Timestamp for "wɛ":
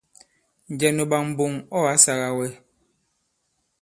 2.37-2.47